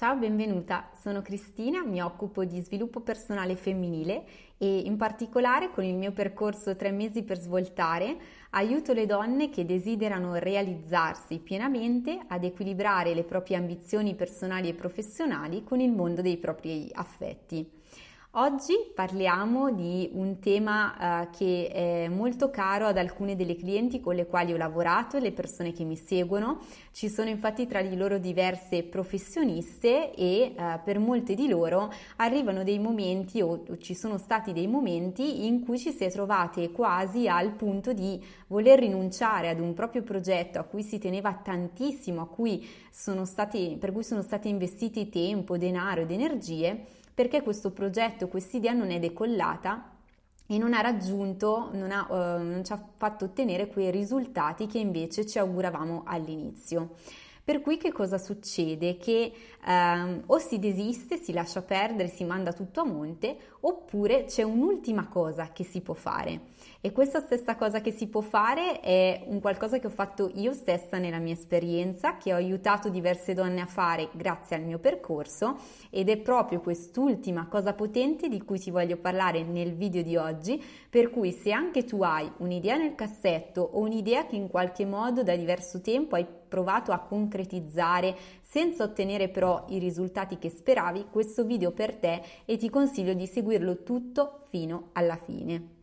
[0.00, 0.88] Ciao, benvenuta.
[0.98, 4.24] Sono Cristina, mi occupo di sviluppo personale femminile
[4.56, 8.16] e in particolare con il mio percorso tre mesi per svoltare
[8.52, 15.64] aiuto le donne che desiderano realizzarsi pienamente ad equilibrare le proprie ambizioni personali e professionali
[15.64, 17.79] con il mondo dei propri affetti.
[18.34, 24.14] Oggi parliamo di un tema uh, che è molto caro ad alcune delle clienti con
[24.14, 26.60] le quali ho lavorato e le persone che mi seguono.
[26.92, 32.62] Ci sono infatti tra di loro diverse professioniste e uh, per molte di loro arrivano
[32.62, 36.70] dei momenti o, o ci sono stati dei momenti in cui ci si è trovate
[36.70, 42.28] quasi al punto di voler rinunciare ad un proprio progetto a cui si teneva tantissimo,
[42.28, 48.72] cui stati, per cui sono stati investiti tempo, denaro ed energie perché questo progetto, quest'idea
[48.72, 49.90] non è decollata
[50.46, 54.78] e non ha raggiunto, non, ha, uh, non ci ha fatto ottenere quei risultati che
[54.78, 56.94] invece ci auguravamo all'inizio.
[57.44, 58.96] Per cui che cosa succede?
[58.96, 59.32] Che
[59.66, 65.06] ehm, o si desiste, si lascia perdere, si manda tutto a monte, oppure c'è un'ultima
[65.06, 66.40] cosa che si può fare.
[66.82, 70.54] E questa stessa cosa che si può fare è un qualcosa che ho fatto io
[70.54, 75.58] stessa nella mia esperienza, che ho aiutato diverse donne a fare grazie al mio percorso
[75.90, 80.58] ed è proprio quest'ultima cosa potente di cui ti voglio parlare nel video di oggi,
[80.88, 85.22] per cui se anche tu hai un'idea nel cassetto o un'idea che in qualche modo
[85.22, 91.44] da diverso tempo hai provato a concretizzare senza ottenere però i risultati che speravi, questo
[91.44, 95.79] video per te e ti consiglio di seguirlo tutto fino alla fine.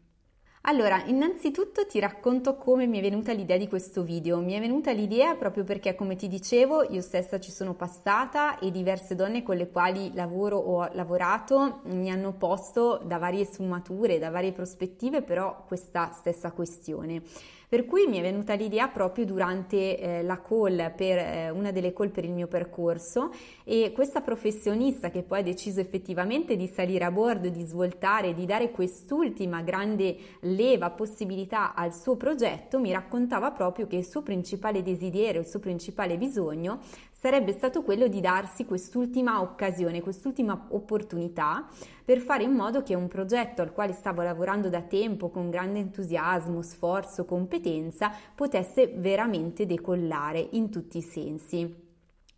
[0.69, 4.41] Allora, innanzitutto ti racconto come mi è venuta l'idea di questo video.
[4.41, 8.69] Mi è venuta l'idea proprio perché, come ti dicevo, io stessa ci sono passata e
[8.69, 14.19] diverse donne con le quali lavoro o ho lavorato mi hanno posto da varie sfumature,
[14.19, 17.21] da varie prospettive, però questa stessa questione.
[17.69, 21.91] Per cui mi è venuta l'idea proprio durante eh, la call per eh, una delle
[21.91, 23.29] call per il mio percorso
[23.65, 28.45] e questa professionista che poi ha deciso effettivamente di salire a bordo, di svoltare, di
[28.45, 34.81] dare quest'ultima grande leva, possibilità al suo progetto, mi raccontava proprio che il suo principale
[34.81, 36.79] desiderio, il suo principale bisogno
[37.19, 41.67] sarebbe stato quello di darsi quest'ultima occasione, quest'ultima opportunità
[42.05, 45.79] per fare in modo che un progetto al quale stavo lavorando da tempo con grande
[45.79, 51.86] entusiasmo, sforzo, competenza potesse veramente decollare in tutti i sensi.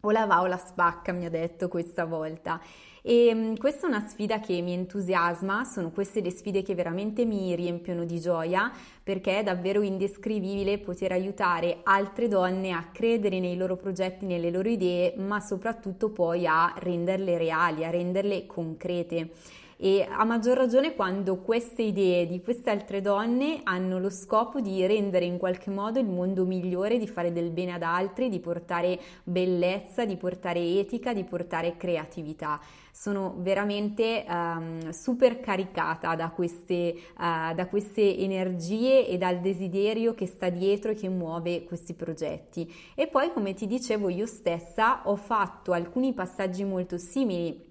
[0.01, 2.61] O la va o la spacca, mi ha detto questa volta.
[3.01, 7.25] E mm, questa è una sfida che mi entusiasma, sono queste le sfide che veramente
[7.25, 8.71] mi riempiono di gioia
[9.03, 14.69] perché è davvero indescrivibile poter aiutare altre donne a credere nei loro progetti, nelle loro
[14.69, 19.31] idee, ma soprattutto poi a renderle reali, a renderle concrete
[19.81, 24.85] e a maggior ragione quando queste idee di queste altre donne hanno lo scopo di
[24.85, 28.99] rendere in qualche modo il mondo migliore, di fare del bene ad altri, di portare
[29.23, 32.59] bellezza, di portare etica, di portare creatività.
[32.91, 40.25] Sono veramente um, super caricata da queste, uh, da queste energie e dal desiderio che
[40.25, 42.69] sta dietro e che muove questi progetti.
[42.95, 47.67] E poi, come ti dicevo, io stessa ho fatto alcuni passaggi molto simili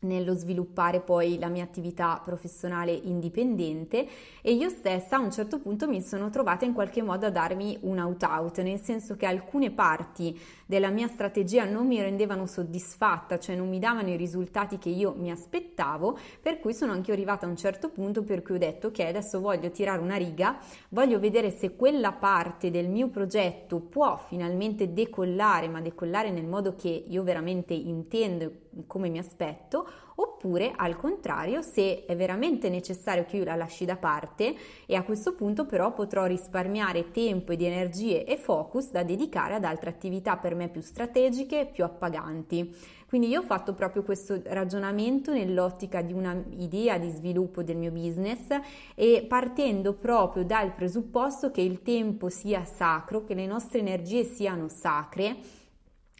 [0.00, 4.06] nello sviluppare poi la mia attività professionale indipendente
[4.42, 7.78] e io stessa a un certo punto mi sono trovata in qualche modo a darmi
[7.82, 13.38] un out out, nel senso che alcune parti della mia strategia non mi rendevano soddisfatta,
[13.38, 17.46] cioè non mi davano i risultati che io mi aspettavo, per cui sono anche arrivata
[17.46, 20.58] a un certo punto per cui ho detto che adesso voglio tirare una riga,
[20.90, 26.74] voglio vedere se quella parte del mio progetto può finalmente decollare, ma decollare nel modo
[26.76, 29.87] che io veramente intendo come mi aspetto,
[30.20, 34.54] oppure al contrario se è veramente necessario che io la lasci da parte
[34.86, 39.64] e a questo punto però potrò risparmiare tempo ed energie e focus da dedicare ad
[39.64, 42.96] altre attività per me più strategiche, più appaganti.
[43.08, 48.48] Quindi io ho fatto proprio questo ragionamento nell'ottica di un'idea di sviluppo del mio business
[48.94, 54.68] e partendo proprio dal presupposto che il tempo sia sacro, che le nostre energie siano
[54.68, 55.36] sacre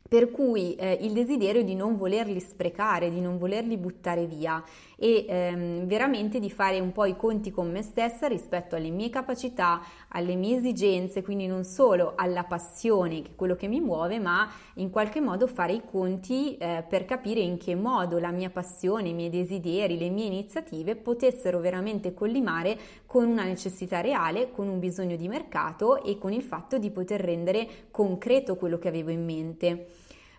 [0.09, 4.65] per cui eh, il desiderio di non volerli sprecare, di non volerli buttare via
[5.01, 9.11] e ehm, veramente di fare un po' i conti con me stessa rispetto alle mie
[9.11, 14.19] capacità, alle mie esigenze, quindi non solo alla passione, che è quello che mi muove,
[14.19, 18.51] ma in qualche modo fare i conti eh, per capire in che modo la mia
[18.51, 24.67] passione, i miei desideri, le mie iniziative potessero veramente collimare con una necessità reale, con
[24.67, 29.11] un bisogno di mercato e con il fatto di poter rendere concreto quello che avevo
[29.11, 29.87] in mente.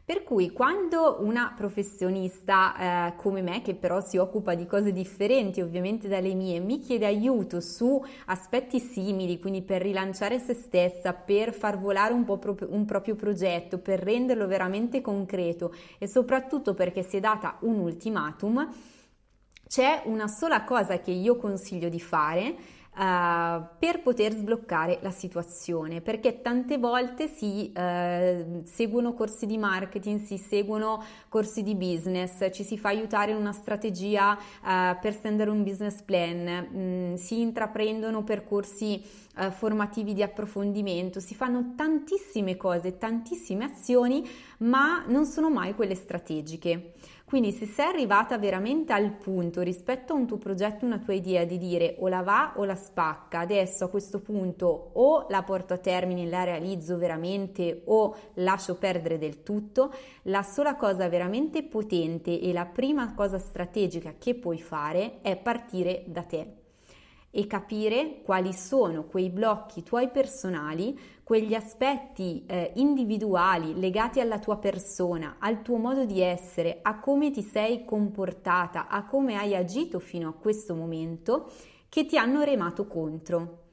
[0.09, 5.61] Per cui quando una professionista eh, come me, che però si occupa di cose differenti
[5.61, 11.53] ovviamente dalle mie, mi chiede aiuto su aspetti simili, quindi per rilanciare se stessa, per
[11.53, 17.03] far volare un, po' pro- un proprio progetto, per renderlo veramente concreto e soprattutto perché
[17.03, 18.67] si è data un ultimatum,
[19.67, 22.55] c'è una sola cosa che io consiglio di fare
[22.91, 30.19] Uh, per poter sbloccare la situazione, perché tante volte si uh, seguono corsi di marketing,
[30.19, 35.49] si seguono corsi di business, ci si fa aiutare in una strategia uh, per stendere
[35.49, 43.63] un business plan, mm, si intraprendono percorsi formativi di approfondimento, si fanno tantissime cose, tantissime
[43.63, 44.27] azioni,
[44.57, 46.95] ma non sono mai quelle strategiche.
[47.29, 51.45] Quindi se sei arrivata veramente al punto rispetto a un tuo progetto, una tua idea
[51.45, 55.75] di dire o la va o la spacca, adesso a questo punto o la porto
[55.75, 59.93] a termine, la realizzo veramente o lascio perdere del tutto,
[60.23, 66.05] la sola cosa veramente potente e la prima cosa strategica che puoi fare è partire
[66.07, 66.53] da te
[67.31, 74.57] e capire quali sono quei blocchi tuoi personali, quegli aspetti eh, individuali legati alla tua
[74.57, 79.99] persona, al tuo modo di essere, a come ti sei comportata, a come hai agito
[79.99, 81.51] fino a questo momento
[81.87, 83.67] che ti hanno remato contro.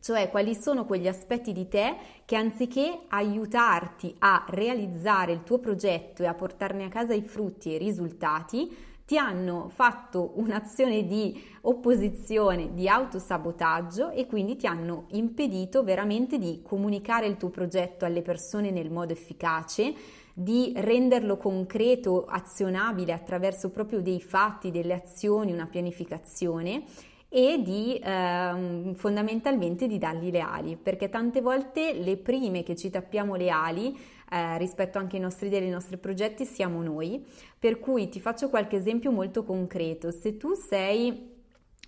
[0.00, 6.24] Cioè quali sono quegli aspetti di te che anziché aiutarti a realizzare il tuo progetto
[6.24, 11.40] e a portarne a casa i frutti e i risultati, ti hanno fatto un'azione di
[11.62, 18.22] opposizione, di autosabotaggio e quindi ti hanno impedito veramente di comunicare il tuo progetto alle
[18.22, 19.94] persone nel modo efficace,
[20.34, 26.84] di renderlo concreto, azionabile attraverso proprio dei fatti, delle azioni, una pianificazione
[27.28, 32.90] e di eh, fondamentalmente di dargli le ali, perché tante volte le prime che ci
[32.90, 33.98] tappiamo le ali
[34.32, 37.22] eh, rispetto anche ai nostri idee, ai nostri progetti, siamo noi.
[37.58, 40.10] Per cui ti faccio qualche esempio molto concreto.
[40.10, 41.30] Se tu sei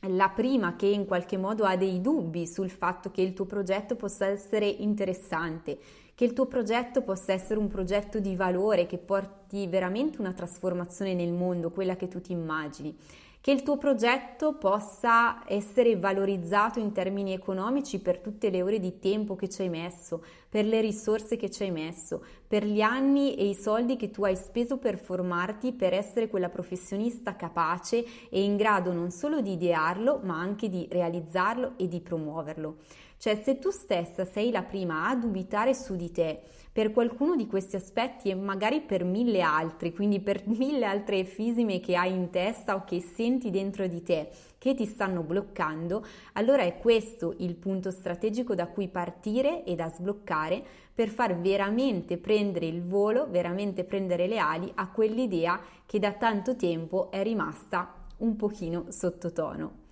[0.08, 3.96] la prima che in qualche modo ha dei dubbi sul fatto che il tuo progetto
[3.96, 5.79] possa essere interessante,
[6.14, 11.14] che il tuo progetto possa essere un progetto di valore che porti veramente una trasformazione
[11.14, 12.96] nel mondo, quella che tu ti immagini
[13.44, 18.99] che il tuo progetto possa essere valorizzato in termini economici per tutte le ore di
[18.99, 23.34] tempo che ci hai messo, per le risorse che ci hai messo, per gli anni
[23.34, 28.43] e i soldi che tu hai speso per formarti per essere quella professionista capace e
[28.43, 32.76] in grado non solo di idearlo, ma anche di realizzarlo e di promuoverlo.
[33.25, 37.47] Cioè, se tu stessa sei la prima a dubitare su di te, per qualcuno di
[37.47, 42.29] questi aspetti e magari per mille altri, quindi per mille altre effisime che hai in
[42.29, 44.29] testa o che senti dentro di te
[44.59, 46.05] che ti stanno bloccando,
[46.35, 50.62] allora è questo il punto strategico da cui partire e da sbloccare
[50.94, 56.56] per far veramente prendere il volo, veramente prendere le ali a quell'idea che da tanto
[56.56, 59.83] tempo è rimasta un pochino sottotono.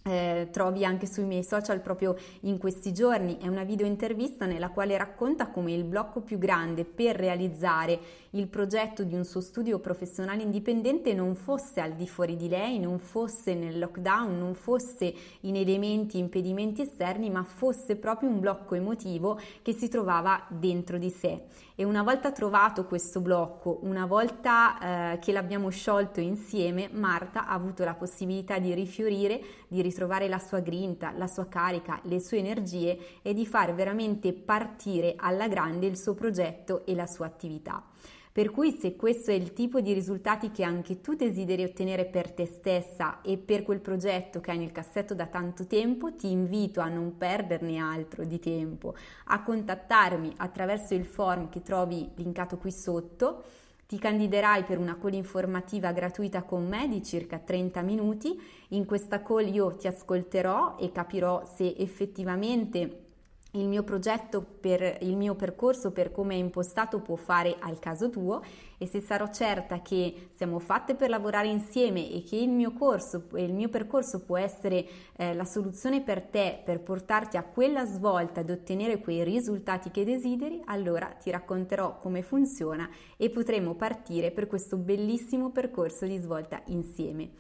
[0.08, 3.38] eh, trovi anche sui miei social proprio in questi giorni.
[3.40, 8.00] È una video intervista nella quale racconta come il blocco più grande per realizzare
[8.32, 12.78] il progetto di un suo studio professionale indipendente non fosse al di fuori di lei,
[12.78, 18.76] non fosse nel lockdown, non fosse in elementi, impedimenti esterni, ma fosse proprio un blocco
[18.76, 21.42] emotivo che si trovava dentro di sé.
[21.78, 27.52] E una volta trovato questo blocco, una volta eh, che l'abbiamo sciolto insieme, Marta ha
[27.52, 32.38] avuto la possibilità di rifiorire, di ritrovare la sua grinta, la sua carica, le sue
[32.38, 37.84] energie e di fare veramente partire alla grande il suo progetto e la sua attività.
[38.36, 42.34] Per cui se questo è il tipo di risultati che anche tu desideri ottenere per
[42.34, 46.82] te stessa e per quel progetto che hai nel cassetto da tanto tempo, ti invito
[46.82, 48.94] a non perderne altro di tempo,
[49.28, 53.42] a contattarmi attraverso il form che trovi linkato qui sotto.
[53.88, 58.38] Ti candiderai per una call informativa gratuita con me di circa 30 minuti.
[58.72, 63.05] In questa call io ti ascolterò e capirò se effettivamente
[63.56, 68.10] il mio progetto per il mio percorso per come è impostato può fare al caso
[68.10, 68.42] tuo
[68.78, 73.28] e se sarò certa che siamo fatte per lavorare insieme e che il mio corso
[73.36, 74.86] il mio percorso può essere
[75.16, 80.04] eh, la soluzione per te per portarti a quella svolta ed ottenere quei risultati che
[80.04, 86.62] desideri allora ti racconterò come funziona e potremo partire per questo bellissimo percorso di svolta
[86.68, 87.32] insieme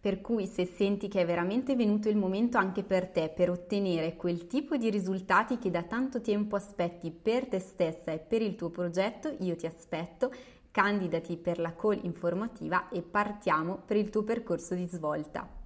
[0.00, 4.16] per cui se senti che è veramente venuto il momento anche per te per ottenere
[4.16, 8.56] quel tipo di risultati che da tanto tempo aspetti per te stessa e per il
[8.56, 10.32] tuo progetto, io ti aspetto,
[10.70, 15.59] candidati per la call informativa e partiamo per il tuo percorso di svolta.